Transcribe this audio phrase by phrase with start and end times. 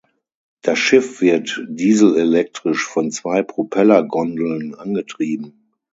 [0.63, 5.67] Das Schiff wird dieselelektrisch von zwei Propellergondeln angetrieben.